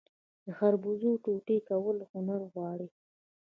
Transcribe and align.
د 0.45 0.47
خربوزې 0.57 1.11
ټوټې 1.23 1.57
کول 1.69 1.97
هنر 2.11 2.41
غواړي. 2.53 2.87